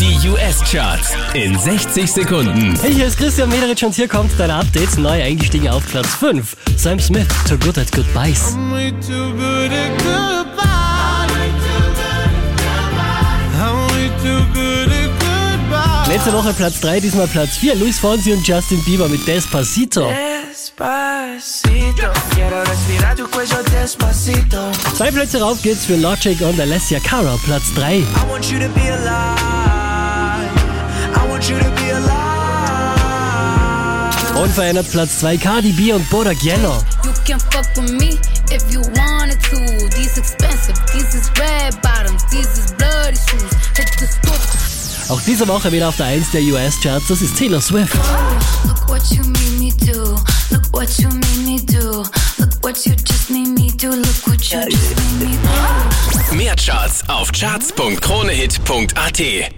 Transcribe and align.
Die 0.00 0.30
US-Charts 0.30 1.10
in 1.34 1.58
60 1.58 2.10
Sekunden. 2.10 2.74
Hey, 2.80 2.94
hier 2.94 3.06
ist 3.06 3.18
Christian 3.18 3.50
Mederich 3.50 3.84
und 3.84 3.94
hier 3.94 4.08
kommt 4.08 4.30
dein 4.38 4.50
Update. 4.50 4.96
Neu 4.96 5.22
eingestiegen 5.22 5.68
auf 5.68 5.86
Platz 5.86 6.14
5. 6.14 6.56
Sam 6.78 6.98
Smith, 6.98 7.26
Too 7.46 7.58
Good 7.58 7.76
at 7.76 7.92
Goodbyes. 7.92 8.56
Letzte 16.08 16.32
Woche 16.32 16.54
Platz 16.54 16.80
3, 16.80 17.00
diesmal 17.00 17.26
Platz 17.26 17.58
4. 17.58 17.74
Luis 17.74 17.98
Fonsi 17.98 18.32
und 18.32 18.48
Justin 18.48 18.82
Bieber 18.84 19.06
mit 19.06 19.28
Despacito. 19.28 20.10
Despacito, 20.50 22.10
quiero 22.34 22.62
respirar 22.62 23.14
tu 23.14 23.28
cuello 23.28 23.62
despacito. 23.70 24.72
Zwei 24.96 25.10
Plätze 25.10 25.42
rauf 25.42 25.60
geht's 25.60 25.84
für 25.84 25.96
Logic 25.96 26.40
und 26.40 26.58
Alessia 26.58 27.00
Cara, 27.00 27.38
Platz 27.44 27.74
3. 27.74 27.98
I 27.98 28.04
want 28.30 28.50
you 28.50 28.58
to 28.58 28.68
be 28.70 28.90
alive. 28.90 29.69
Unverändert 34.40 34.90
Platz 34.90 35.20
2, 35.20 35.36
Cardi 35.36 35.72
B 35.72 35.92
und 35.92 36.08
Bodak 36.08 36.42
Yellow. 36.42 36.82
You 37.04 37.12
can 37.26 37.38
fuck 37.38 37.66
with 37.76 37.92
me 37.92 38.18
if 38.50 38.64
you 38.72 38.80
wanted 38.80 39.38
to. 39.50 39.58
These 39.94 40.16
expensive, 40.18 40.74
these 40.92 41.14
is 41.14 41.30
red 41.38 41.78
bottoms, 41.82 42.24
these 42.30 42.48
is 42.58 42.72
bloody 42.72 43.16
shoes. 43.16 43.52
Hit 43.76 43.90
the 43.98 44.06
store. 44.06 44.38
Auch 45.10 45.20
diese 45.26 45.46
Woche 45.46 45.70
wieder 45.72 45.88
auf 45.88 45.96
der 45.96 46.06
1 46.06 46.30
der 46.30 46.40
US-Charts, 46.42 47.08
das 47.08 47.20
ist 47.20 47.36
Taylor 47.36 47.60
Swift. 47.60 47.98
Mehr 56.32 56.56
Charts 56.56 57.02
auf 57.08 57.30
charts.kronehit.at 57.32 59.52